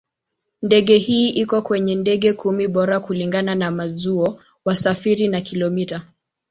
Ndege 0.61 0.97
hii 0.97 1.29
iko 1.29 1.61
kwenye 1.61 1.95
ndege 1.95 2.33
kumi 2.33 2.67
bora 2.67 2.99
kulingana 2.99 3.55
na 3.55 3.71
mauzo, 3.71 4.39
wasafiri 4.65 5.27
na 5.27 5.41
kilomita. 5.41 6.05